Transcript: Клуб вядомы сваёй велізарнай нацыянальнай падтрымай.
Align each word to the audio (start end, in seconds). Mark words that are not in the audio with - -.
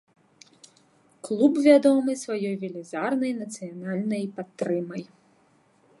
Клуб 1.27 1.53
вядомы 1.67 2.11
сваёй 2.23 2.55
велізарнай 2.63 3.33
нацыянальнай 3.43 4.23
падтрымай. 4.39 5.03